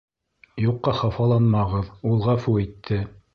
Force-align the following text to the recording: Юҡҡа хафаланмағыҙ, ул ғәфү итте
Юҡҡа 0.61 0.93
хафаланмағыҙ, 1.01 1.93
ул 2.13 2.25
ғәфү 2.25 2.57
итте 2.65 3.01